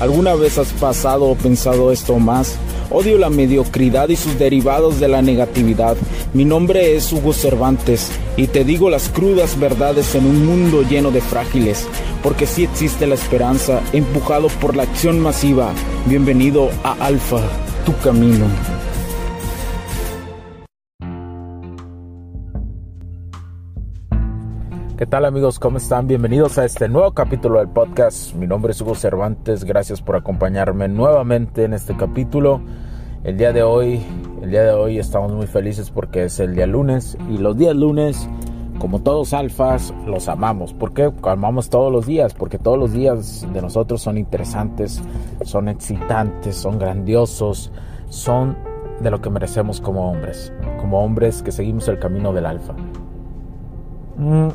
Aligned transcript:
¿Alguna 0.00 0.34
vez 0.34 0.56
has 0.56 0.72
pasado 0.72 1.26
o 1.26 1.34
pensado 1.34 1.92
esto 1.92 2.18
más? 2.18 2.56
Odio 2.90 3.18
la 3.18 3.28
mediocridad 3.28 4.08
y 4.08 4.16
sus 4.16 4.38
derivados 4.38 4.98
de 4.98 5.08
la 5.08 5.20
negatividad. 5.20 5.94
Mi 6.32 6.46
nombre 6.46 6.96
es 6.96 7.12
Hugo 7.12 7.34
Cervantes 7.34 8.10
y 8.38 8.46
te 8.46 8.64
digo 8.64 8.88
las 8.88 9.10
crudas 9.10 9.60
verdades 9.60 10.14
en 10.14 10.24
un 10.24 10.46
mundo 10.46 10.82
lleno 10.82 11.10
de 11.10 11.20
frágiles, 11.20 11.86
porque 12.22 12.46
sí 12.46 12.64
existe 12.64 13.06
la 13.06 13.14
esperanza, 13.14 13.82
empujado 13.92 14.48
por 14.48 14.74
la 14.74 14.84
acción 14.84 15.20
masiva. 15.20 15.70
Bienvenido 16.06 16.70
a 16.82 16.92
Alfa, 16.92 17.42
tu 17.84 17.94
camino. 17.98 18.46
¿Qué 25.00 25.06
tal 25.06 25.24
amigos? 25.24 25.58
¿Cómo 25.58 25.78
están? 25.78 26.06
Bienvenidos 26.08 26.58
a 26.58 26.66
este 26.66 26.86
nuevo 26.86 27.12
capítulo 27.12 27.58
del 27.58 27.68
podcast. 27.68 28.34
Mi 28.34 28.46
nombre 28.46 28.72
es 28.72 28.82
Hugo 28.82 28.94
Cervantes. 28.94 29.64
Gracias 29.64 30.02
por 30.02 30.14
acompañarme 30.14 30.88
nuevamente 30.88 31.64
en 31.64 31.72
este 31.72 31.96
capítulo. 31.96 32.60
El 33.24 33.38
día 33.38 33.50
de 33.54 33.62
hoy, 33.62 34.02
el 34.42 34.50
día 34.50 34.62
de 34.62 34.72
hoy 34.72 34.98
estamos 34.98 35.32
muy 35.32 35.46
felices 35.46 35.90
porque 35.90 36.24
es 36.24 36.38
el 36.38 36.54
día 36.54 36.66
lunes 36.66 37.16
y 37.30 37.38
los 37.38 37.56
días 37.56 37.74
lunes, 37.74 38.28
como 38.78 39.00
todos 39.00 39.32
alfas, 39.32 39.94
los 40.04 40.28
amamos. 40.28 40.74
¿Por 40.74 40.92
qué 40.92 41.10
amamos 41.22 41.70
todos 41.70 41.90
los 41.90 42.04
días? 42.04 42.34
Porque 42.34 42.58
todos 42.58 42.78
los 42.78 42.92
días 42.92 43.48
de 43.54 43.62
nosotros 43.62 44.02
son 44.02 44.18
interesantes, 44.18 45.02
son 45.46 45.70
excitantes, 45.70 46.56
son 46.56 46.78
grandiosos, 46.78 47.72
son 48.10 48.54
de 49.00 49.10
lo 49.10 49.22
que 49.22 49.30
merecemos 49.30 49.80
como 49.80 50.10
hombres, 50.10 50.52
como 50.78 51.02
hombres 51.02 51.42
que 51.42 51.52
seguimos 51.52 51.88
el 51.88 51.98
camino 51.98 52.34
del 52.34 52.44
alfa. 52.44 52.74
Mm, 54.18 54.48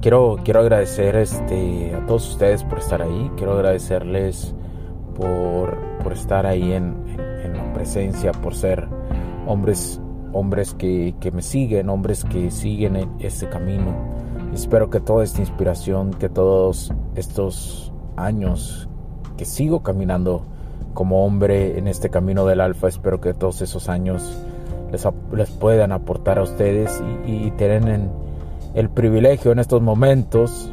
quiero, 0.00 0.36
quiero 0.44 0.60
agradecer 0.60 1.16
este, 1.16 1.94
a 1.94 2.06
todos 2.06 2.28
ustedes 2.30 2.64
por 2.64 2.78
estar 2.78 3.02
ahí. 3.02 3.30
Quiero 3.36 3.52
agradecerles 3.52 4.54
por, 5.14 5.76
por 6.02 6.12
estar 6.12 6.46
ahí 6.46 6.72
en, 6.72 6.96
en, 7.44 7.56
la 7.56 7.72
presencia, 7.72 8.32
por 8.32 8.54
ser 8.54 8.86
hombres, 9.46 10.00
hombres 10.32 10.74
que, 10.74 11.14
que, 11.20 11.30
me 11.30 11.42
siguen, 11.42 11.88
hombres 11.88 12.24
que 12.24 12.50
siguen 12.50 12.96
en 12.96 13.10
este 13.18 13.48
camino. 13.48 13.94
espero 14.54 14.90
que 14.90 15.00
toda 15.00 15.24
esta 15.24 15.40
inspiración, 15.40 16.12
que 16.12 16.28
todos 16.28 16.92
estos 17.14 17.92
años 18.16 18.88
que 19.36 19.44
sigo 19.44 19.82
caminando 19.82 20.42
como 20.94 21.24
hombre 21.24 21.78
en 21.78 21.86
este 21.86 22.10
camino 22.10 22.44
del 22.46 22.60
alfa, 22.60 22.88
espero 22.88 23.20
que 23.20 23.34
todos 23.34 23.62
esos 23.62 23.88
años 23.88 24.42
les, 24.90 25.06
les 25.32 25.50
puedan 25.50 25.92
aportar 25.92 26.38
a 26.38 26.42
ustedes 26.42 27.00
y, 27.24 27.46
y 27.46 27.50
tienen 27.52 28.10
el 28.78 28.90
privilegio 28.90 29.50
en 29.50 29.58
estos 29.58 29.82
momentos 29.82 30.72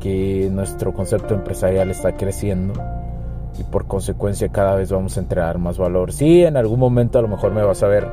que 0.00 0.50
nuestro 0.52 0.92
concepto 0.92 1.32
empresarial 1.32 1.90
está 1.90 2.14
creciendo 2.14 2.74
y 3.58 3.64
por 3.64 3.86
consecuencia 3.86 4.50
cada 4.50 4.74
vez 4.74 4.92
vamos 4.92 5.16
a 5.16 5.20
entregar 5.20 5.56
más 5.56 5.78
valor. 5.78 6.12
Sí, 6.12 6.42
en 6.42 6.58
algún 6.58 6.78
momento 6.78 7.18
a 7.18 7.22
lo 7.22 7.28
mejor 7.28 7.52
me 7.52 7.62
vas 7.62 7.82
a 7.82 7.88
ver 7.88 8.06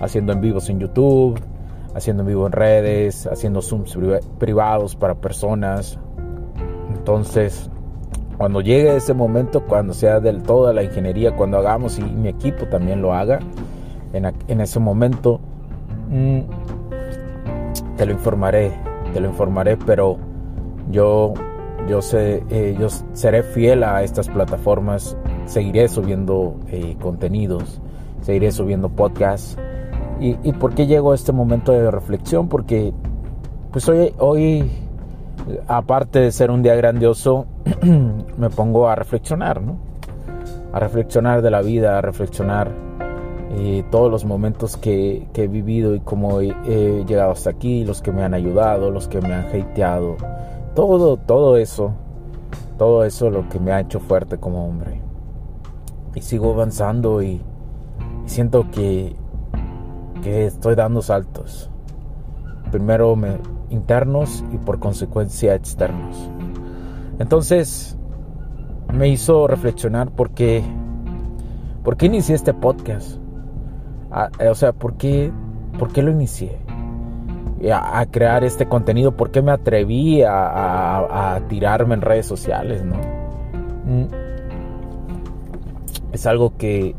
haciendo 0.00 0.32
en 0.32 0.40
vivos 0.40 0.68
en 0.68 0.80
YouTube, 0.80 1.40
haciendo 1.94 2.24
en 2.24 2.30
vivo 2.30 2.44
en 2.44 2.50
redes, 2.50 3.28
haciendo 3.28 3.62
zooms 3.62 3.96
privados 4.40 4.96
para 4.96 5.14
personas. 5.14 5.96
Entonces, 6.92 7.70
cuando 8.36 8.62
llegue 8.62 8.96
ese 8.96 9.14
momento, 9.14 9.64
cuando 9.64 9.94
sea 9.94 10.18
del 10.18 10.42
todo 10.42 10.72
la 10.72 10.82
ingeniería, 10.82 11.36
cuando 11.36 11.56
hagamos 11.58 12.00
y 12.00 12.02
mi 12.02 12.30
equipo 12.30 12.66
también 12.66 13.00
lo 13.00 13.14
haga, 13.14 13.38
en, 14.12 14.24
en 14.48 14.60
ese 14.60 14.80
momento 14.80 15.38
mmm, 16.10 16.40
te 17.96 18.06
lo 18.06 18.12
informaré, 18.12 18.72
te 19.12 19.20
lo 19.20 19.28
informaré, 19.28 19.76
pero 19.76 20.18
yo, 20.90 21.34
yo, 21.88 22.02
sé, 22.02 22.44
eh, 22.50 22.76
yo 22.78 22.88
seré 23.12 23.42
fiel 23.42 23.84
a 23.84 24.02
estas 24.02 24.28
plataformas, 24.28 25.16
seguiré 25.46 25.88
subiendo 25.88 26.56
eh, 26.68 26.96
contenidos, 27.00 27.80
seguiré 28.20 28.52
subiendo 28.52 28.88
podcasts. 28.88 29.56
¿Y, 30.20 30.36
¿Y 30.42 30.52
por 30.52 30.74
qué 30.74 30.86
llego 30.86 31.12
a 31.12 31.14
este 31.14 31.32
momento 31.32 31.72
de 31.72 31.90
reflexión? 31.90 32.48
Porque 32.48 32.92
pues 33.72 33.88
hoy, 33.88 34.12
hoy 34.18 34.70
aparte 35.66 36.20
de 36.20 36.32
ser 36.32 36.50
un 36.50 36.62
día 36.62 36.74
grandioso, 36.74 37.46
me 38.36 38.50
pongo 38.50 38.88
a 38.88 38.94
reflexionar, 38.94 39.60
¿no? 39.62 39.78
A 40.72 40.78
reflexionar 40.78 41.42
de 41.42 41.50
la 41.50 41.62
vida, 41.62 41.98
a 41.98 42.00
reflexionar 42.00 42.70
eh, 43.54 43.84
todos 43.90 44.10
los 44.10 44.24
momentos 44.24 44.76
que, 44.76 45.28
he 45.34 45.46
vivido 45.46 45.94
y 45.94 46.00
cómo 46.00 46.40
he, 46.40 47.04
llegado 47.06 47.32
hasta 47.32 47.50
aquí, 47.50 47.84
los 47.84 48.00
que 48.00 48.10
me 48.10 48.22
han 48.22 48.34
ayudado, 48.34 48.90
los 48.90 49.08
que 49.08 49.20
me 49.20 49.34
han 49.34 49.46
hateado, 49.46 50.16
todo, 50.74 51.18
todo 51.18 51.56
eso, 51.56 51.92
todo 52.78 53.04
eso 53.04 53.30
lo 53.30 53.48
que 53.48 53.58
me 53.60 53.72
ha 53.72 53.80
hecho 53.80 54.00
fuerte 54.00 54.38
como 54.38 54.66
hombre. 54.66 55.00
Y 56.14 56.22
sigo 56.22 56.52
avanzando 56.52 57.22
y, 57.22 57.42
siento 58.26 58.70
que, 58.70 59.16
que 60.22 60.46
estoy 60.46 60.74
dando 60.74 61.02
saltos. 61.02 61.70
Primero 62.70 63.16
me, 63.16 63.36
internos 63.72 64.44
y 64.52 64.58
por 64.58 64.78
consecuencia 64.78 65.54
externos. 65.54 66.30
Entonces 67.18 67.96
me 68.92 69.08
hizo 69.08 69.46
reflexionar 69.46 70.10
por 70.10 70.30
qué, 70.30 70.62
por 71.82 71.96
qué 71.96 72.06
inicié 72.06 72.34
este 72.34 72.54
podcast. 72.54 73.21
A, 74.12 74.30
o 74.50 74.54
sea, 74.54 74.72
¿por 74.72 74.94
qué, 74.94 75.32
¿por 75.78 75.92
qué 75.92 76.02
lo 76.02 76.10
inicié? 76.10 76.58
A, 77.72 78.04
crear 78.06 78.44
este 78.44 78.66
contenido, 78.66 79.16
¿por 79.16 79.30
qué 79.30 79.40
me 79.40 79.52
atreví 79.52 80.22
a, 80.22 81.34
a 81.34 81.40
tirarme 81.48 81.94
en 81.94 82.02
redes 82.02 82.26
sociales? 82.26 82.84
¿no? 82.84 82.96
Es 86.12 86.26
algo 86.26 86.56
que 86.56 86.94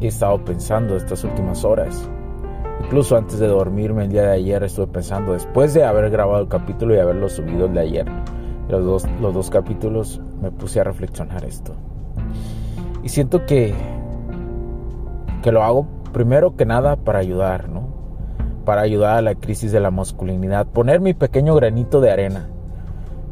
he 0.00 0.06
estado 0.06 0.44
pensando 0.44 0.96
estas 0.96 1.24
últimas 1.24 1.64
horas. 1.64 2.08
Incluso 2.84 3.16
antes 3.16 3.38
de 3.38 3.46
dormirme 3.46 4.04
el 4.04 4.10
día 4.10 4.22
de 4.22 4.32
ayer 4.32 4.62
estuve 4.62 4.88
pensando, 4.88 5.32
después 5.32 5.74
de 5.74 5.84
haber 5.84 6.10
grabado 6.10 6.42
el 6.42 6.48
capítulo 6.48 6.94
y 6.94 6.98
haberlo 6.98 7.28
subido 7.28 7.66
el 7.66 7.74
de 7.74 7.80
ayer, 7.80 8.06
los 8.68 8.84
dos, 8.84 9.06
los 9.20 9.34
dos 9.34 9.50
capítulos, 9.50 10.20
me 10.40 10.50
puse 10.50 10.80
a 10.80 10.84
reflexionar 10.84 11.44
esto. 11.44 11.72
Y 13.02 13.08
siento 13.08 13.44
que, 13.46 13.74
que 15.42 15.52
lo 15.52 15.62
hago 15.62 15.86
primero 16.12 16.56
que 16.56 16.66
nada 16.66 16.96
para 16.96 17.18
ayudar, 17.18 17.68
¿no? 17.68 17.88
Para 18.64 18.82
ayudar 18.82 19.16
a 19.16 19.22
la 19.22 19.34
crisis 19.34 19.72
de 19.72 19.80
la 19.80 19.90
masculinidad, 19.90 20.66
poner 20.66 21.00
mi 21.00 21.14
pequeño 21.14 21.54
granito 21.54 22.00
de 22.00 22.10
arena. 22.10 22.48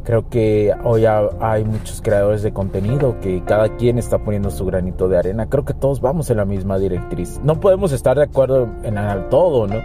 Creo 0.02 0.28
que 0.28 0.74
hoy 0.82 1.04
hay 1.04 1.64
muchos 1.64 2.00
creadores 2.00 2.42
de 2.42 2.52
contenido 2.52 3.20
que 3.20 3.44
cada 3.44 3.76
quien 3.76 3.98
está 3.98 4.18
poniendo 4.18 4.50
su 4.50 4.64
granito 4.64 5.08
de 5.08 5.18
arena. 5.18 5.46
Creo 5.46 5.64
que 5.64 5.74
todos 5.74 6.00
vamos 6.00 6.30
en 6.30 6.38
la 6.38 6.46
misma 6.46 6.78
directriz. 6.78 7.40
No 7.44 7.60
podemos 7.60 7.92
estar 7.92 8.16
de 8.16 8.24
acuerdo 8.24 8.68
en 8.82 8.96
todo, 9.28 9.66
¿no? 9.66 9.80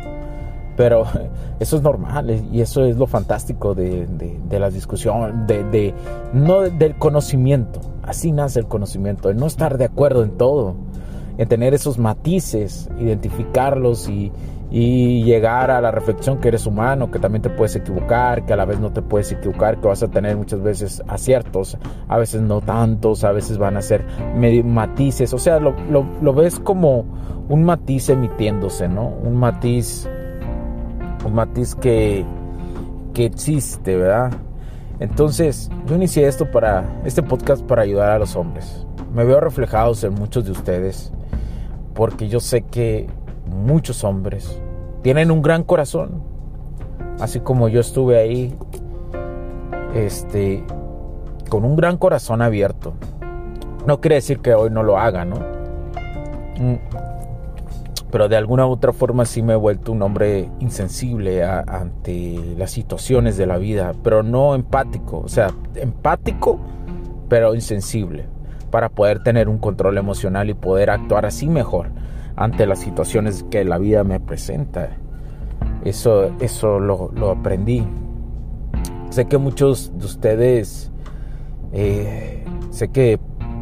Pero 0.77 1.05
eso 1.59 1.75
es 1.75 1.81
normal 1.81 2.31
y 2.51 2.61
eso 2.61 2.85
es 2.85 2.97
lo 2.97 3.07
fantástico 3.07 3.75
de, 3.75 4.07
las 4.49 4.73
discusiones, 4.73 5.47
de, 5.47 5.63
de, 5.65 5.93
no 6.33 6.61
del 6.61 6.97
conocimiento. 6.97 7.81
Así 8.01 8.31
nace 8.31 8.59
el 8.59 8.67
conocimiento, 8.67 9.27
de 9.27 9.35
no 9.35 9.47
estar 9.47 9.77
de 9.77 9.85
acuerdo 9.85 10.23
en 10.23 10.31
todo, 10.37 10.75
en 11.37 11.47
tener 11.47 11.73
esos 11.73 11.97
matices, 11.97 12.89
identificarlos 12.99 14.09
y, 14.09 14.31
llegar 14.71 15.71
a 15.71 15.79
la 15.79 15.89
reflexión 15.89 16.41
que 16.41 16.49
eres 16.49 16.65
humano, 16.65 17.09
que 17.09 17.17
también 17.17 17.41
te 17.41 17.49
puedes 17.49 17.77
equivocar, 17.77 18.45
que 18.45 18.51
a 18.51 18.55
la 18.57 18.65
vez 18.65 18.77
no 18.77 18.91
te 18.91 19.01
puedes 19.01 19.31
equivocar, 19.31 19.79
que 19.79 19.87
vas 19.87 20.03
a 20.03 20.09
tener 20.09 20.35
muchas 20.35 20.61
veces 20.61 21.01
aciertos, 21.07 21.77
a 22.09 22.17
veces 22.17 22.41
no 22.41 22.59
tantos, 22.59 23.23
a 23.23 23.31
veces 23.31 23.57
van 23.57 23.77
a 23.77 23.81
ser 23.81 24.05
matices, 24.65 25.33
o 25.33 25.37
sea, 25.37 25.59
lo, 25.59 25.75
lo, 25.89 26.05
lo 26.21 26.33
ves 26.33 26.59
como 26.59 27.05
un 27.47 27.63
matiz 27.63 28.09
emitiéndose, 28.09 28.89
¿no? 28.89 29.07
Un 29.07 29.37
matiz, 29.37 30.09
un 31.25 31.33
matiz 31.33 31.73
que, 31.75 32.25
que 33.13 33.25
existe, 33.25 33.95
¿verdad? 33.95 34.31
Entonces, 34.99 35.69
yo 35.87 35.95
inicié 35.95 36.27
esto 36.27 36.49
para, 36.49 36.85
este 37.03 37.21
podcast 37.21 37.63
para 37.63 37.81
ayudar 37.81 38.11
a 38.11 38.19
los 38.19 38.35
hombres. 38.35 38.85
Me 39.13 39.23
veo 39.25 39.39
reflejados 39.39 40.03
en 40.03 40.13
muchos 40.13 40.45
de 40.45 40.51
ustedes, 40.51 41.11
porque 41.95 42.27
yo 42.27 42.39
sé 42.39 42.61
que 42.61 43.07
muchos 43.47 44.03
hombres 44.03 44.61
tienen 45.01 45.31
un 45.31 45.41
gran 45.41 45.63
corazón, 45.63 46.21
así 47.19 47.39
como 47.39 47.67
yo 47.69 47.79
estuve 47.79 48.19
ahí, 48.19 48.55
este, 49.95 50.63
con 51.49 51.65
un 51.65 51.75
gran 51.75 51.97
corazón 51.97 52.41
abierto. 52.41 52.93
No 53.87 54.01
quiere 54.01 54.15
decir 54.15 54.39
que 54.39 54.53
hoy 54.53 54.69
no 54.69 54.83
lo 54.83 54.99
haga, 54.99 55.25
¿no? 55.25 55.55
pero 58.15 58.29
de 58.29 58.37
alguna 58.37 58.65
u 58.65 58.71
otra 58.71 58.93
forma 58.93 59.25
sí 59.25 59.41
me 59.41 59.53
he 59.53 59.57
vuelto 59.57 59.91
un 59.91 60.01
hombre 60.01 60.49
insensible 60.61 61.43
ante 61.43 62.39
las 62.57 62.71
situaciones 62.71 63.35
de 63.35 63.45
la 63.45 63.57
vida, 63.57 63.91
pero 64.03 64.23
no 64.23 64.55
empático, 64.55 65.19
o 65.19 65.27
sea, 65.27 65.51
empático, 65.75 66.57
pero 67.27 67.53
insensible, 67.55 68.25
para 68.71 68.89
poder 68.89 69.23
tener 69.23 69.49
un 69.49 69.57
control 69.57 69.97
emocional 69.97 70.49
y 70.49 70.53
poder 70.53 70.89
actuar 70.89 71.25
así 71.25 71.47
mejor 71.47 71.89
ante 72.35 72.65
las 72.65 72.79
situaciones 72.79 73.45
que 73.49 73.63
la 73.63 73.77
vida 73.77 74.03
me 74.03 74.19
presenta. 74.19 74.89
Eso, 75.83 76.31
eso 76.39 76.79
lo, 76.79 77.29
aprendí. 77.29 77.85
Sé 79.09 79.25
que 79.25 79.37
muchos 79.37 79.91
de 79.97 80.05
ustedes, 80.05 80.91
eh, 81.71 82.43
sé 82.71 82.89
que 82.89 83.19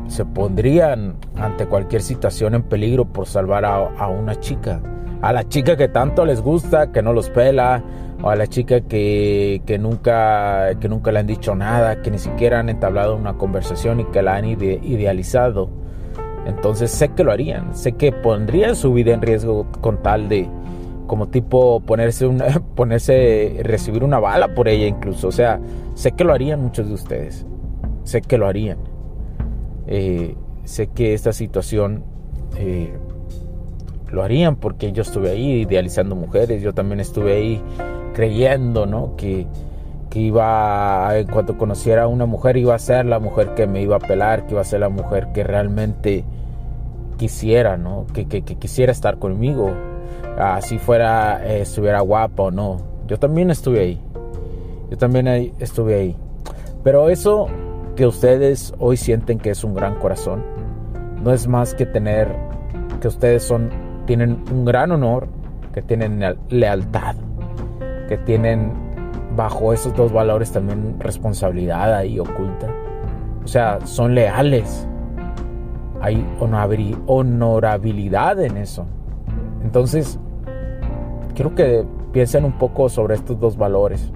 se 0.07 0.25
pondrían 0.25 1.15
ante 1.35 1.65
cualquier 1.65 2.01
situación 2.01 2.55
en 2.55 2.63
peligro 2.63 3.05
por 3.05 3.27
salvar 3.27 3.65
a, 3.65 4.07
una 4.07 4.39
chica. 4.39 4.81
A 5.21 5.31
la 5.31 5.47
chica 5.47 5.75
que 5.77 5.87
tanto 5.87 6.25
les 6.25 6.41
gusta, 6.41 6.91
que 6.91 7.01
no 7.01 7.13
los 7.13 7.29
pela, 7.29 7.83
o 8.23 8.29
a 8.29 8.37
la 8.37 8.47
chica 8.47 8.79
que, 8.79 9.61
que, 9.65 9.77
nunca, 9.77 10.79
que 10.79 10.87
nunca 10.87 11.11
le 11.11 11.19
han 11.19 11.27
dicho 11.27 11.55
nada, 11.55 12.01
que 12.01 12.09
ni 12.09 12.17
siquiera 12.17 12.61
han 12.61 12.69
entablado 12.69 13.17
una 13.17 13.33
conversación 13.33 13.99
y 13.99 14.05
que 14.05 14.21
la 14.21 14.37
han 14.37 14.45
idealizado. 14.45 15.69
Entonces 16.45 16.89
sé 16.89 17.09
que 17.09 17.25
lo 17.25 17.33
harían, 17.33 17.75
sé 17.75 17.91
que 17.93 18.13
pondrían 18.13 18.77
su 18.77 18.93
vida 18.93 19.13
en 19.13 19.21
riesgo 19.21 19.69
con 19.81 20.01
tal 20.01 20.29
de, 20.29 20.49
como 21.05 21.27
tipo 21.27 21.81
ponerse 21.81 22.25
una, 22.25 22.45
ponerse, 22.75 23.59
recibir 23.61 24.05
una 24.05 24.19
bala 24.19 24.53
por 24.55 24.69
ella 24.69 24.87
incluso. 24.87 25.27
O 25.27 25.31
sea, 25.31 25.59
sé 25.93 26.13
que 26.13 26.23
lo 26.23 26.33
harían 26.33 26.61
muchos 26.61 26.87
de 26.87 26.93
ustedes, 26.93 27.45
sé 28.03 28.21
que 28.21 28.37
lo 28.37 28.47
harían. 28.47 28.77
Eh, 29.87 30.37
sé 30.63 30.87
que 30.87 31.13
esta 31.13 31.33
situación 31.33 32.05
eh, 32.57 32.93
lo 34.09 34.23
harían 34.23 34.55
porque 34.55 34.93
yo 34.93 35.01
estuve 35.01 35.31
ahí 35.31 35.61
idealizando 35.63 36.15
mujeres, 36.15 36.61
yo 36.61 36.71
también 36.73 37.01
estuve 37.01 37.33
ahí 37.33 37.61
creyendo, 38.13 38.85
¿no? 38.85 39.15
Que, 39.15 39.47
que 40.09 40.19
iba, 40.19 41.17
en 41.17 41.27
cuanto 41.27 41.57
conociera 41.57 42.03
a 42.03 42.07
una 42.07 42.25
mujer, 42.25 42.57
iba 42.57 42.75
a 42.75 42.79
ser 42.79 43.05
la 43.05 43.19
mujer 43.19 43.55
que 43.55 43.67
me 43.67 43.81
iba 43.81 43.95
a 43.95 43.99
pelar, 43.99 44.45
que 44.45 44.53
iba 44.53 44.61
a 44.61 44.65
ser 44.65 44.81
la 44.81 44.89
mujer 44.89 45.29
que 45.33 45.43
realmente 45.43 46.23
quisiera, 47.17 47.77
¿no? 47.77 48.05
Que, 48.13 48.27
que, 48.27 48.41
quisiera 48.43 48.91
estar 48.91 49.17
conmigo, 49.17 49.71
así 50.37 50.77
fuera, 50.77 51.41
eh, 51.45 51.61
estuviera 51.61 52.01
guapa 52.01 52.43
o 52.43 52.51
no. 52.51 52.77
Yo 53.07 53.17
también 53.17 53.49
estuve 53.49 53.79
ahí, 53.79 54.01
yo 54.89 54.97
también 54.97 55.27
estuve 55.59 55.95
ahí. 55.95 56.15
Pero 56.83 57.09
eso 57.09 57.47
que 57.95 58.05
ustedes 58.05 58.73
hoy 58.79 58.97
sienten 58.97 59.39
que 59.39 59.51
es 59.51 59.63
un 59.63 59.73
gran 59.73 59.95
corazón, 59.95 60.43
no 61.23 61.31
es 61.31 61.47
más 61.47 61.73
que 61.73 61.85
tener 61.85 62.27
que 62.99 63.07
ustedes 63.07 63.43
son 63.43 63.69
tienen 64.05 64.43
un 64.51 64.65
gran 64.65 64.91
honor, 64.91 65.27
que 65.73 65.81
tienen 65.81 66.23
lealtad, 66.49 67.15
tienen 68.17 68.71
bajo 69.35 69.73
esos 69.73 69.95
dos 69.95 70.11
valores 70.11 70.51
también 70.51 70.95
responsabilidad 70.99 71.95
ahí 71.95 72.19
oculta. 72.19 72.67
O 73.43 73.47
sea, 73.47 73.79
son 73.85 74.15
leales. 74.15 74.87
Hay 76.01 76.25
honorabilidad 77.07 78.41
en 78.41 78.57
eso. 78.57 78.85
Entonces, 79.63 80.19
quiero 81.33 81.55
que 81.55 81.85
piensen 82.11 82.45
un 82.45 82.57
poco 82.57 82.89
sobre 82.89 83.15
estos 83.15 83.39
dos 83.39 83.57
valores. 83.57 84.11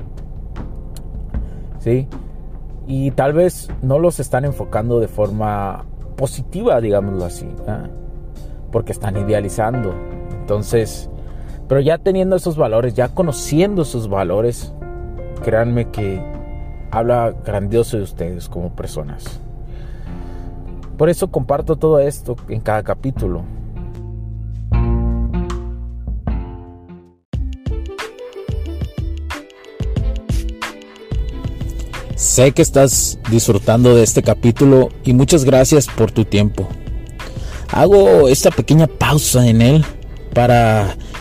¿Sí? 1.80 2.08
y 2.88 3.12
tal 3.12 3.34
vez 3.34 3.70
no 3.82 4.00
los 4.00 4.20
están 4.22 4.46
enfocando 4.46 5.00
de 5.02 5.10
forma 5.10 5.84
positiva, 6.16 6.80
digámoslo 6.80 7.26
así, 7.26 7.46
porque 8.72 8.94
están 8.94 9.18
idealizando. 9.18 9.94
Entonces, 10.40 11.10
pero 11.68 11.82
ya 11.82 11.98
teniendo 11.98 12.36
esos 12.36 12.58
valores, 12.58 12.94
ya 12.94 13.10
conociendo 13.10 13.82
esos 13.82 14.10
valores, 14.10 14.74
créanme 15.44 15.90
que 15.92 16.22
habla 16.92 17.34
grandioso 17.46 17.98
de 17.98 18.04
ustedes 18.04 18.50
como 18.50 18.76
personas. 18.76 19.42
Por 20.98 21.10
eso 21.10 21.30
comparto 21.30 21.76
todo 21.76 22.00
esto 22.00 22.36
en 22.48 22.62
cada 22.62 22.84
capítulo, 22.84 23.44
Sé 32.18 32.52
que 32.52 32.64
estás 32.64 33.20
disfrutando 33.30 33.96
de 33.96 34.02
este 34.02 34.24
capítulo 34.24 34.90
y 35.04 35.14
muchas 35.14 35.46
gracias 35.46 35.86
por 35.86 36.12
tu 36.12 36.26
tiempo. 36.26 36.68
Hago 37.72 38.28
esta 38.28 38.50
pequeña 38.50 38.88
pausa 38.88 39.48
en 39.48 39.62
él 39.62 39.86
para 40.34 40.96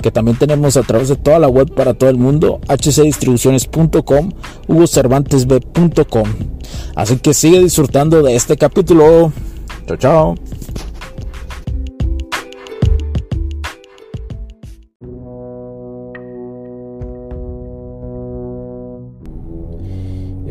que 0.00 0.10
también 0.10 0.36
tenemos 0.36 0.76
a 0.76 0.82
través 0.82 1.08
de 1.08 1.16
toda 1.16 1.38
la 1.38 1.48
web 1.48 1.72
para 1.74 1.94
todo 1.94 2.10
el 2.10 2.16
mundo, 2.16 2.60
hcdistribuciones.com, 2.68 4.30
hugocervantesb.com. 4.68 6.28
Así 6.94 7.16
que 7.18 7.34
sigue 7.34 7.60
disfrutando 7.60 8.22
de 8.22 8.34
este 8.36 8.56
capítulo. 8.56 9.32
Chao, 9.86 9.96
chao. 9.96 10.34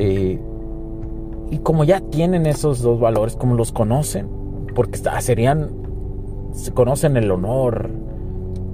Eh, 0.02 0.40
y 1.52 1.58
como 1.58 1.84
ya 1.84 2.00
tienen 2.00 2.46
esos 2.46 2.82
dos 2.82 3.00
valores, 3.00 3.36
como 3.36 3.56
los 3.56 3.74
conocen, 3.74 4.30
porque 4.74 5.00
serían, 5.20 5.70
se 6.54 6.72
conocen 6.72 7.18
el 7.18 7.30
honor, 7.32 7.90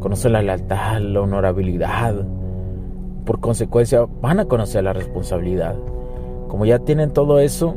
conocen 0.06 0.34
la 0.34 0.44
lealtad, 0.44 1.00
la 1.00 1.22
honorabilidad, 1.22 2.13
por 3.25 3.40
consecuencia 3.40 4.06
van 4.22 4.40
a 4.40 4.46
conocer 4.46 4.84
la 4.84 4.94
responsabilidad. 4.94 5.75
Como 6.48 6.68
ya 6.68 6.78
tienen 6.78 7.10
todo 7.10 7.40
eso, 7.40 7.74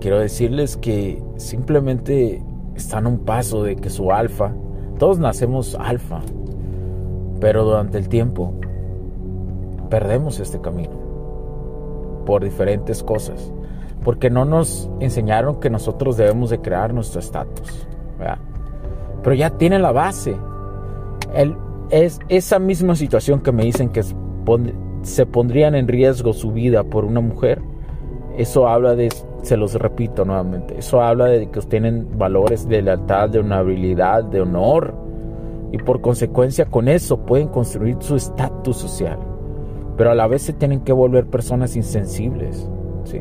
quiero 0.00 0.18
decirles 0.18 0.78
que 0.78 1.22
simplemente 1.36 2.42
están 2.74 3.04
a 3.04 3.10
un 3.10 3.18
paso 3.18 3.62
de 3.62 3.76
que 3.76 3.90
su 3.90 4.10
alfa, 4.10 4.54
todos 4.98 5.18
nacemos 5.18 5.76
alfa, 5.78 6.22
pero 7.38 7.64
durante 7.64 7.98
el 7.98 8.08
tiempo 8.08 8.54
perdemos 9.90 10.40
este 10.40 10.58
camino 10.58 10.96
por 12.24 12.42
diferentes 12.42 13.02
cosas, 13.02 13.52
porque 14.02 14.30
no 14.30 14.46
nos 14.46 14.88
enseñaron 15.00 15.60
que 15.60 15.68
nosotros 15.68 16.16
debemos 16.16 16.48
de 16.48 16.62
crear 16.62 16.94
nuestro 16.94 17.20
estatus, 17.20 17.86
pero 19.22 19.34
ya 19.34 19.50
tiene 19.50 19.78
la 19.78 19.92
base. 19.92 20.36
El, 21.34 21.56
es 21.90 22.20
esa 22.28 22.58
misma 22.58 22.94
situación 22.94 23.40
que 23.40 23.52
me 23.52 23.64
dicen 23.64 23.90
que 23.90 24.02
se 25.02 25.26
pondrían 25.26 25.74
en 25.74 25.88
riesgo 25.88 26.32
su 26.32 26.52
vida 26.52 26.84
por 26.84 27.04
una 27.04 27.20
mujer, 27.20 27.60
eso 28.36 28.68
habla 28.68 28.94
de, 28.94 29.08
se 29.42 29.56
los 29.56 29.74
repito 29.74 30.24
nuevamente, 30.24 30.78
eso 30.78 31.02
habla 31.02 31.26
de 31.26 31.50
que 31.50 31.60
tienen 31.62 32.18
valores 32.18 32.68
de 32.68 32.82
lealtad, 32.82 33.30
de 33.30 33.40
honorabilidad, 33.40 34.24
de 34.24 34.42
honor, 34.42 34.94
y 35.72 35.78
por 35.78 36.00
consecuencia 36.00 36.66
con 36.66 36.88
eso 36.88 37.24
pueden 37.26 37.48
construir 37.48 37.96
su 38.00 38.16
estatus 38.16 38.76
social 38.76 39.18
pero 39.98 40.12
a 40.12 40.14
la 40.14 40.28
vez 40.28 40.42
se 40.42 40.52
tienen 40.52 40.80
que 40.80 40.92
volver 40.92 41.26
personas 41.26 41.74
insensibles, 41.74 42.70
¿sí? 43.02 43.20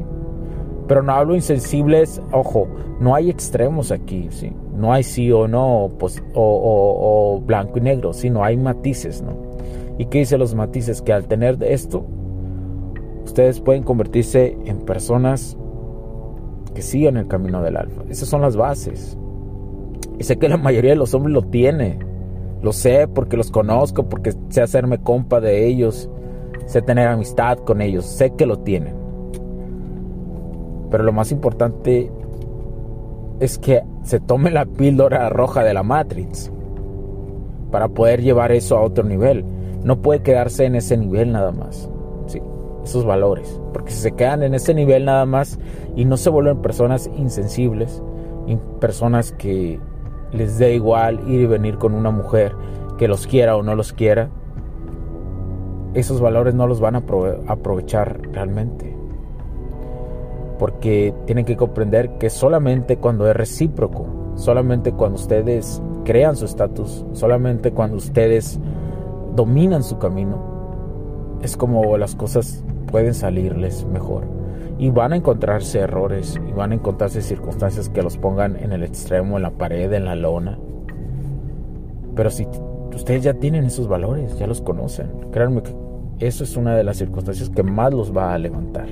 Pero 0.88 1.03
no 1.03 1.12
hablo 1.12 1.36
insensibles, 1.36 2.22
ojo, 2.32 2.67
no 3.00 3.13
hay 3.13 3.29
extremos 3.29 3.91
aquí, 3.91 4.27
¿sí? 4.32 4.51
No 4.75 4.94
hay 4.94 5.03
sí 5.03 5.32
o 5.32 5.48
no, 5.48 5.86
o, 5.86 5.91
o, 6.34 7.41
blanco 7.41 7.77
y 7.77 7.82
negro, 7.82 8.13
sino 8.13 8.44
hay 8.44 8.58
matices, 8.58 9.22
¿no? 9.22 9.34
¿Y 9.98 10.06
qué 10.06 10.20
dice 10.20 10.38
los 10.38 10.56
matices? 10.56 11.01
Que 11.01 11.13
al 11.13 11.27
tener 11.27 11.62
esto, 11.63 12.06
ustedes 13.25 13.60
pueden 13.60 13.84
convertirse 13.84 14.58
en 14.65 14.79
personas 14.79 15.58
que 16.74 16.82
sigan 16.82 17.17
el 17.17 17.27
camino 17.27 17.62
del 17.62 17.77
alfa. 17.77 18.03
Esas 18.10 18.29
son 18.29 18.41
las 18.41 18.56
bases. 18.56 19.17
Y 20.20 20.24
sé 20.24 20.38
que 20.38 20.48
la 20.48 20.58
mayoría 20.58 20.91
de 20.91 20.98
los 20.98 21.13
hombres 21.13 21.34
lo 21.34 21.41
tiene. 21.41 22.00
Lo 22.62 22.72
sé 22.72 23.08
porque 23.08 23.38
los 23.38 23.51
conozco, 23.51 24.08
porque 24.08 24.34
sé 24.50 24.62
hacerme 24.62 25.00
compa 25.00 25.39
de 25.39 25.67
ellos 25.67 26.10
sé 26.67 26.82
tener 26.82 27.08
amistad 27.08 27.58
con 27.60 27.82
ellos, 27.82 28.06
sé 28.06 28.32
que 28.32 28.46
lo 28.46 28.60
tienen. 28.60 28.94
Pero 30.89 31.03
lo 31.03 31.12
más 31.12 31.32
importante 31.32 32.12
es 33.39 33.58
que 33.58 33.84
se 34.03 34.20
tome 34.20 34.51
la 34.51 34.65
píldora 34.65 35.29
roja 35.29 35.63
de 35.63 35.74
la 35.74 35.84
Matrix 35.84 36.51
para 37.72 37.89
poder 37.89 38.22
llevar 38.22 38.51
eso 38.51 38.77
a 38.77 38.82
otro 38.82 39.03
nivel. 39.03 39.46
no 39.84 40.01
puede 40.01 40.22
quedarse 40.22 40.65
en 40.65 40.75
ese 40.75 40.98
nivel 40.98 41.32
nada 41.32 41.51
más. 41.51 41.89
¿sí? 42.25 42.41
Esos 42.84 43.06
valores. 43.06 43.62
Porque 43.74 43.91
si 43.91 44.00
se 44.00 44.12
quedan 44.13 44.44
en 44.44 44.53
ese 44.53 44.74
nivel 44.74 45.06
nada 45.06 45.25
más 45.25 45.60
y 45.96 46.06
no 46.06 46.17
se 46.17 46.29
vuelven 46.29 46.62
personas 46.62 47.10
insensibles, 47.15 48.01
personas 48.79 49.32
que 49.34 49.79
les 50.32 50.58
dé 50.58 50.74
igual 50.74 51.20
ir 51.27 51.41
y 51.41 51.46
venir 51.46 51.77
con 51.77 51.94
una 51.94 52.12
mujer 52.12 52.53
que 52.98 53.08
los 53.08 53.27
quiera 53.27 53.56
o 53.56 53.63
no 53.63 53.75
los 53.75 53.94
quiera, 53.94 54.29
esos 55.94 56.20
valores 56.20 56.53
no 56.53 56.67
los 56.67 56.79
van 56.79 56.96
a 56.96 57.03
aprovechar 57.48 58.20
realmente. 58.32 58.97
Porque 60.57 61.13
tienen 61.25 61.45
que 61.45 61.55
comprender 61.55 62.17
que 62.17 62.29
solamente 62.29 62.97
cuando 62.97 63.29
es 63.29 63.35
recíproco, 63.35 64.07
solamente 64.35 64.91
cuando 64.91 65.19
ustedes 65.19 65.81
crean 66.03 66.35
su 66.35 66.45
estatus, 66.45 67.05
solamente 67.13 67.71
cuando 67.71 67.97
ustedes 67.97 68.59
dominan 69.35 69.83
su 69.83 69.99
camino, 69.99 71.37
es 71.41 71.57
como 71.57 71.97
las 71.97 72.15
cosas 72.15 72.63
pueden 72.91 73.13
salirles 73.13 73.85
mejor. 73.85 74.23
Y 74.79 74.89
van 74.89 75.13
a 75.13 75.15
encontrarse 75.15 75.79
errores 75.79 76.39
y 76.47 76.51
van 76.51 76.71
a 76.71 76.75
encontrarse 76.75 77.21
circunstancias 77.21 77.89
que 77.89 78.03
los 78.03 78.17
pongan 78.17 78.55
en 78.57 78.71
el 78.71 78.83
extremo, 78.83 79.37
en 79.37 79.43
la 79.43 79.51
pared, 79.51 79.91
en 79.91 80.05
la 80.05 80.15
lona. 80.15 80.57
Pero 82.15 82.29
si 82.29 82.47
ustedes 82.95 83.23
ya 83.23 83.33
tienen 83.33 83.65
esos 83.65 83.87
valores, 83.87 84.37
ya 84.37 84.47
los 84.47 84.61
conocen, 84.61 85.11
créanme 85.31 85.61
que 85.61 85.75
eso 86.19 86.43
es 86.43 86.57
una 86.57 86.75
de 86.75 86.83
las 86.83 86.97
circunstancias 86.97 87.49
que 87.49 87.63
más 87.63 87.93
los 87.93 88.15
va 88.15 88.33
a 88.33 88.37
levantar. 88.37 88.87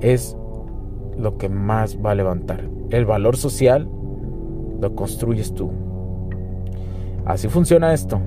Es 0.00 0.36
lo 1.18 1.38
que 1.38 1.48
más 1.48 1.98
va 2.04 2.12
a 2.12 2.14
levantar. 2.14 2.68
El 2.90 3.06
valor 3.06 3.36
social 3.36 3.88
lo 4.80 4.94
construyes 4.94 5.54
tú. 5.54 5.70
Así 7.24 7.48
funciona 7.48 7.92
esto. 7.92 8.20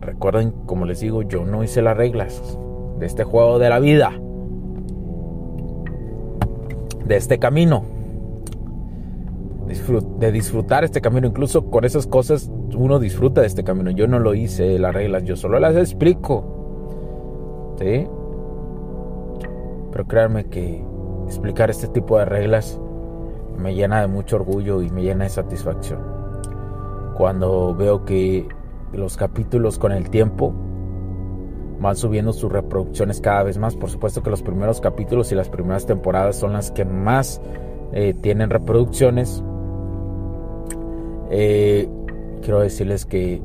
Recuerden, 0.00 0.52
como 0.66 0.84
les 0.84 1.00
digo, 1.00 1.22
yo 1.22 1.44
no 1.44 1.64
hice 1.64 1.82
las 1.82 1.96
reglas 1.96 2.58
de 2.98 3.06
este 3.06 3.24
juego 3.24 3.58
de 3.58 3.70
la 3.70 3.80
vida. 3.80 4.12
De 7.04 7.16
este 7.16 7.38
camino. 7.38 7.82
De 10.18 10.30
disfrutar 10.30 10.84
este 10.84 11.00
camino. 11.00 11.26
Incluso 11.26 11.70
con 11.70 11.84
esas 11.84 12.06
cosas 12.06 12.50
uno 12.76 12.98
disfruta 12.98 13.40
de 13.40 13.46
este 13.46 13.64
camino. 13.64 13.90
Yo 13.90 14.06
no 14.06 14.18
lo 14.18 14.34
hice 14.34 14.78
las 14.78 14.94
reglas, 14.94 15.24
yo 15.24 15.36
solo 15.36 15.58
las 15.58 15.74
explico. 15.74 17.74
¿Sí? 17.78 18.06
Pero 19.94 20.08
créanme 20.08 20.46
que 20.46 20.84
explicar 21.24 21.70
este 21.70 21.86
tipo 21.86 22.18
de 22.18 22.24
reglas 22.24 22.80
me 23.56 23.76
llena 23.76 24.00
de 24.00 24.08
mucho 24.08 24.34
orgullo 24.34 24.82
y 24.82 24.90
me 24.90 25.02
llena 25.02 25.22
de 25.22 25.30
satisfacción. 25.30 26.00
Cuando 27.16 27.72
veo 27.76 28.04
que 28.04 28.48
los 28.92 29.16
capítulos 29.16 29.78
con 29.78 29.92
el 29.92 30.10
tiempo 30.10 30.52
van 31.78 31.94
subiendo 31.94 32.32
sus 32.32 32.50
reproducciones 32.50 33.20
cada 33.20 33.44
vez 33.44 33.56
más. 33.56 33.76
Por 33.76 33.88
supuesto 33.88 34.20
que 34.20 34.30
los 34.30 34.42
primeros 34.42 34.80
capítulos 34.80 35.30
y 35.30 35.36
las 35.36 35.48
primeras 35.48 35.86
temporadas 35.86 36.34
son 36.34 36.54
las 36.54 36.72
que 36.72 36.84
más 36.84 37.40
eh, 37.92 38.14
tienen 38.20 38.50
reproducciones. 38.50 39.44
Eh, 41.30 41.88
quiero 42.42 42.58
decirles 42.58 43.06
que 43.06 43.40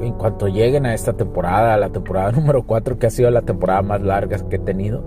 en 0.00 0.14
cuanto 0.14 0.48
lleguen 0.48 0.86
a 0.86 0.94
esta 0.94 1.12
temporada, 1.14 1.74
a 1.74 1.76
la 1.76 1.90
temporada 1.90 2.32
número 2.32 2.64
4, 2.64 2.98
que 2.98 3.06
ha 3.06 3.10
sido 3.10 3.30
la 3.30 3.42
temporada 3.42 3.82
más 3.82 4.00
larga 4.00 4.38
que 4.48 4.56
he 4.56 4.60
tenido, 4.60 5.04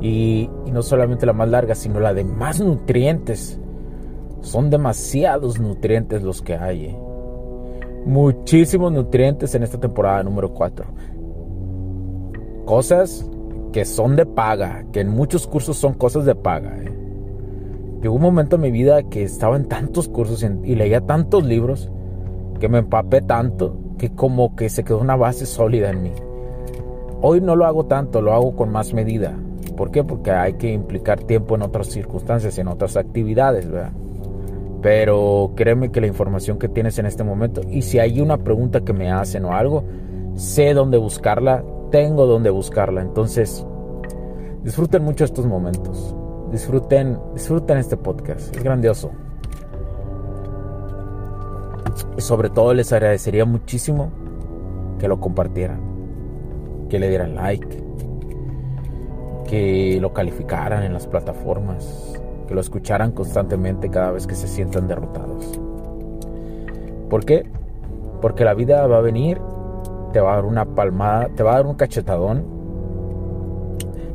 y, 0.00 0.50
no 0.70 0.82
solamente 0.82 1.26
la 1.26 1.32
más 1.32 1.48
larga, 1.48 1.74
sino 1.74 2.00
la 2.00 2.12
de 2.12 2.24
más 2.24 2.60
nutrientes. 2.60 3.60
Son 4.40 4.70
demasiados 4.70 5.60
nutrientes 5.60 6.22
los 6.22 6.42
que 6.42 6.56
hay. 6.56 6.86
¿eh? 6.86 6.98
Muchísimos 8.04 8.90
nutrientes 8.90 9.54
en 9.54 9.62
esta 9.62 9.78
temporada 9.78 10.24
número 10.24 10.52
4. 10.52 10.84
Cosas 12.64 13.30
que 13.72 13.84
son 13.84 14.16
de 14.16 14.26
paga, 14.26 14.84
que 14.92 15.00
en 15.00 15.08
muchos 15.08 15.46
cursos 15.46 15.76
son 15.76 15.94
cosas 15.94 16.24
de 16.24 16.34
paga. 16.34 16.76
¿eh? 16.82 16.92
Llegó 18.02 18.16
un 18.16 18.22
momento 18.22 18.56
en 18.56 18.62
mi 18.62 18.72
vida 18.72 19.04
que 19.04 19.22
estaba 19.22 19.56
en 19.56 19.68
tantos 19.68 20.08
cursos 20.08 20.42
y 20.42 20.74
leía 20.74 21.02
tantos 21.02 21.44
libros 21.44 21.92
que 22.58 22.68
me 22.68 22.78
empapé 22.78 23.20
tanto 23.22 23.81
que 24.02 24.10
como 24.10 24.56
que 24.56 24.68
se 24.68 24.82
quedó 24.82 24.98
una 24.98 25.14
base 25.14 25.46
sólida 25.46 25.90
en 25.90 26.02
mí. 26.02 26.10
Hoy 27.20 27.40
no 27.40 27.54
lo 27.54 27.66
hago 27.66 27.86
tanto, 27.86 28.20
lo 28.20 28.32
hago 28.32 28.56
con 28.56 28.72
más 28.72 28.92
medida. 28.92 29.38
¿Por 29.76 29.92
qué? 29.92 30.02
Porque 30.02 30.32
hay 30.32 30.54
que 30.54 30.72
implicar 30.72 31.22
tiempo 31.22 31.54
en 31.54 31.62
otras 31.62 31.86
circunstancias, 31.86 32.58
en 32.58 32.66
otras 32.66 32.96
actividades, 32.96 33.70
¿verdad? 33.70 33.92
Pero 34.82 35.52
créeme 35.54 35.92
que 35.92 36.00
la 36.00 36.08
información 36.08 36.58
que 36.58 36.68
tienes 36.68 36.98
en 36.98 37.06
este 37.06 37.22
momento, 37.22 37.60
y 37.70 37.82
si 37.82 38.00
hay 38.00 38.20
una 38.20 38.38
pregunta 38.38 38.80
que 38.80 38.92
me 38.92 39.12
hacen 39.12 39.44
o 39.44 39.52
algo, 39.52 39.84
sé 40.34 40.74
dónde 40.74 40.98
buscarla, 40.98 41.62
tengo 41.92 42.26
dónde 42.26 42.50
buscarla. 42.50 43.02
Entonces, 43.02 43.64
disfruten 44.64 45.04
mucho 45.04 45.24
estos 45.24 45.46
momentos. 45.46 46.16
Disfruten, 46.50 47.20
disfruten 47.34 47.78
este 47.78 47.96
podcast. 47.96 48.52
Es 48.52 48.64
grandioso. 48.64 49.12
Y 52.16 52.20
sobre 52.20 52.50
todo 52.50 52.74
les 52.74 52.92
agradecería 52.92 53.44
muchísimo 53.44 54.10
que 54.98 55.08
lo 55.08 55.20
compartieran, 55.20 55.80
que 56.88 56.98
le 56.98 57.08
dieran 57.08 57.34
like, 57.34 57.82
que 59.48 59.98
lo 60.00 60.12
calificaran 60.12 60.82
en 60.84 60.92
las 60.92 61.06
plataformas, 61.06 62.14
que 62.46 62.54
lo 62.54 62.60
escucharan 62.60 63.12
constantemente 63.12 63.90
cada 63.90 64.12
vez 64.12 64.26
que 64.26 64.34
se 64.34 64.46
sientan 64.46 64.88
derrotados. 64.88 65.58
¿Por 67.10 67.24
qué? 67.24 67.46
Porque 68.20 68.44
la 68.44 68.54
vida 68.54 68.86
va 68.86 68.98
a 68.98 69.00
venir, 69.00 69.40
te 70.12 70.20
va 70.20 70.32
a 70.32 70.36
dar 70.36 70.44
una 70.44 70.64
palmada, 70.64 71.28
te 71.34 71.42
va 71.42 71.52
a 71.52 71.56
dar 71.56 71.66
un 71.66 71.74
cachetadón. 71.74 72.44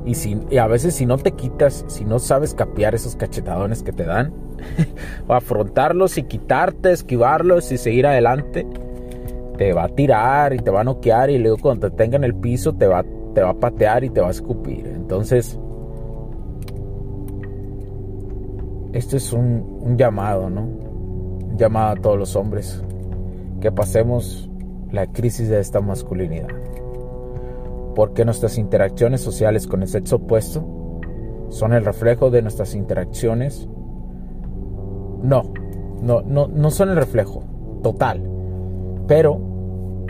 Y, 0.06 0.16
si, 0.16 0.40
a 0.58 0.68
veces 0.68 0.96
si 0.96 1.06
no 1.06 1.18
te 1.18 1.34
quitas, 1.34 1.84
si 1.88 2.06
no 2.06 2.18
sabes 2.18 2.54
capear 2.54 2.96
esos 2.96 3.16
cachetadones 3.16 3.84
que 3.84 3.92
te 3.92 4.06
dan, 4.06 4.34
o 5.28 5.34
afrontarlos 5.34 6.18
y 6.18 6.24
quitarte, 6.24 6.92
esquivarlos 6.92 7.72
y 7.72 7.78
seguir 7.78 8.08
adelante, 8.08 8.66
te 9.58 9.74
va 9.74 9.86
a 9.86 9.90
tirar 9.90 10.54
y 10.54 10.60
te 10.60 10.72
va 10.72 10.82
a 10.82 10.84
noquear 10.84 11.30
y 11.30 11.38
luego 11.38 11.58
cuando 11.58 11.90
te 11.90 11.98
tenga 11.98 12.18
en 12.18 12.24
el 12.24 12.36
piso 12.36 12.74
te 12.74 12.88
va, 12.88 13.04
te 13.34 13.42
va 13.42 13.50
a 13.50 13.54
patear 13.54 14.04
y 14.04 14.10
te 14.10 14.22
va 14.22 14.28
a 14.28 14.32
escupir. 14.32 14.88
Entonces, 14.88 15.60
esto 18.94 19.18
es 19.18 19.34
un, 19.34 19.96
llamado, 19.98 20.50
¿no? 20.50 20.62
Un 20.62 21.58
llamado 21.58 21.90
a 21.90 21.96
todos 21.96 22.18
los 22.18 22.36
hombres 22.36 22.84
que 23.62 23.72
pasemos 23.72 24.50
la 24.92 25.08
crisis 25.08 25.50
de 25.50 25.60
esta 25.60 25.82
masculinidad. 25.82 26.48
Porque 27.96 28.26
nuestras 28.26 28.58
interacciones 28.58 29.22
sociales 29.22 29.68
con 29.68 29.82
el 29.82 29.88
sexo 29.88 30.18
opuesto 30.18 30.66
son 31.50 31.74
el 31.74 31.86
reflejo 31.86 32.30
de 32.30 32.42
nuestras 32.42 32.76
interacciones. 32.76 33.68
No, 35.22 35.44
no, 36.02 36.22
no, 36.22 36.48
no 36.48 36.72
son 36.72 36.90
el 36.90 36.96
reflejo 36.96 37.44
total, 37.82 38.22
pero 39.08 39.40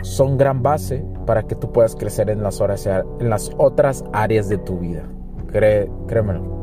son 0.02 0.36
gran 0.36 0.62
base 0.62 1.04
para 1.26 1.42
que 1.42 1.54
tú 1.54 1.72
puedas 1.72 1.94
crecer 1.94 2.30
en 2.30 2.42
las, 2.42 2.60
horas, 2.60 2.86
en 2.86 3.30
las 3.30 3.50
otras 3.58 4.04
áreas 4.12 4.48
de 4.48 4.58
tu 4.58 4.78
vida. 4.78 5.02
créemelo. 5.46 6.58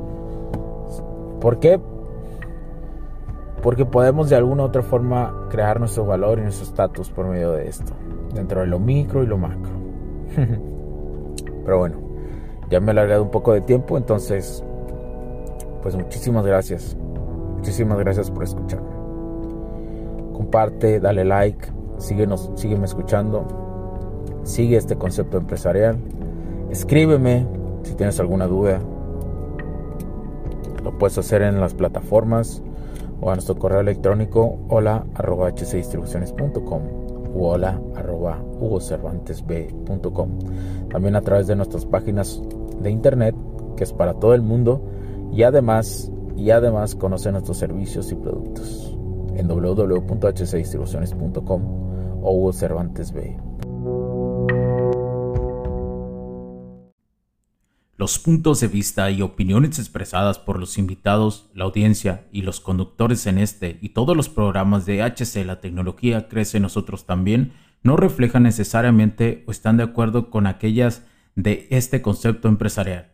¿Por 1.39 1.59
qué? 1.59 1.79
Porque 3.61 3.85
podemos 3.85 4.29
de 4.29 4.35
alguna 4.35 4.63
u 4.63 4.65
otra 4.67 4.81
forma 4.81 5.47
crear 5.49 5.79
nuestro 5.79 6.05
valor 6.05 6.39
y 6.39 6.43
nuestro 6.43 6.65
estatus 6.67 7.09
por 7.09 7.27
medio 7.27 7.51
de 7.51 7.67
esto, 7.67 7.93
dentro 8.33 8.61
de 8.61 8.67
lo 8.67 8.79
micro 8.79 9.23
y 9.23 9.27
lo 9.27 9.37
macro. 9.37 9.73
Pero 11.65 11.79
bueno, 11.79 11.97
ya 12.69 12.79
me 12.79 12.87
he 12.87 12.91
alargado 12.91 13.23
un 13.23 13.31
poco 13.31 13.53
de 13.53 13.61
tiempo, 13.61 13.97
entonces, 13.97 14.63
pues 15.81 15.95
muchísimas 15.95 16.45
gracias. 16.45 16.95
Muchísimas 17.55 17.97
gracias 17.99 18.29
por 18.31 18.43
escucharme. 18.43 18.89
Comparte, 20.33 20.99
dale 20.99 21.25
like, 21.25 21.67
síguenos, 21.97 22.51
sígueme 22.55 22.85
escuchando 22.85 23.65
sigue 24.45 24.77
este 24.77 24.95
concepto 24.95 25.37
empresarial. 25.37 25.97
Escríbeme 26.69 27.45
si 27.83 27.95
tienes 27.95 28.19
alguna 28.19 28.47
duda. 28.47 28.79
Lo 30.83 30.97
puedes 30.97 31.17
hacer 31.17 31.41
en 31.41 31.59
las 31.59 31.73
plataformas 31.73 32.61
o 33.19 33.31
a 33.31 33.33
nuestro 33.33 33.57
correo 33.57 33.79
electrónico 33.79 34.59
hola 34.69 35.05
arroba 35.15 35.49
hcdistribuciones.com 35.51 36.81
o 37.35 37.49
hola 37.49 37.81
arroba 37.95 38.39
hugocervantesb.com. 38.59 40.29
También 40.89 41.15
a 41.15 41.21
través 41.21 41.47
de 41.47 41.55
nuestras 41.55 41.85
páginas 41.85 42.41
de 42.81 42.91
internet 42.91 43.35
que 43.75 43.83
es 43.83 43.93
para 43.93 44.13
todo 44.13 44.35
el 44.35 44.41
mundo 44.41 44.81
y 45.33 45.43
además 45.43 46.11
y 46.37 46.51
además 46.51 46.93
conoce 46.95 47.31
nuestros 47.31 47.57
servicios 47.57 48.11
y 48.11 48.15
productos 48.15 48.95
en 49.35 49.47
www.hcdistribuciones.com 49.47 52.21
o 52.21 52.53
Cervantes 52.53 53.11
B. 53.11 53.35
Los 57.97 58.19
puntos 58.19 58.59
de 58.59 58.67
vista 58.67 59.09
y 59.09 59.21
opiniones 59.21 59.79
expresadas 59.79 60.37
por 60.37 60.59
los 60.59 60.77
invitados, 60.77 61.49
la 61.53 61.63
audiencia 61.63 62.27
y 62.29 62.41
los 62.41 62.59
conductores 62.59 63.25
en 63.25 63.37
este 63.37 63.77
y 63.81 63.89
todos 63.89 64.17
los 64.17 64.27
programas 64.27 64.85
de 64.85 65.01
HC 65.01 65.45
La 65.45 65.61
Tecnología 65.61 66.27
Crece 66.27 66.59
Nosotros 66.59 67.05
también 67.05 67.53
no 67.83 67.95
reflejan 67.95 68.43
necesariamente 68.43 69.45
o 69.47 69.51
están 69.51 69.77
de 69.77 69.83
acuerdo 69.83 70.29
con 70.29 70.45
aquellas 70.45 71.03
de 71.35 71.67
este 71.69 72.01
concepto 72.01 72.49
empresarial, 72.49 73.13